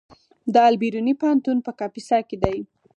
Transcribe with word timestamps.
د 0.53 0.55
البیروني 0.69 1.13
پوهنتون 1.21 1.57
په 1.65 1.71
کاپیسا 1.79 2.17
کې 2.27 2.37
دی 2.43 2.57